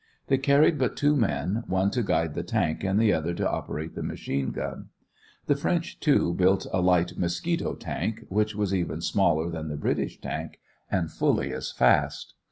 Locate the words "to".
1.91-2.01, 3.35-3.47